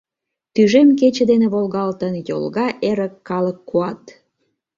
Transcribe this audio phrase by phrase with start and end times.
[0.53, 4.01] Тӱжем кече дене волгалтын, Йолга эрык калык куат…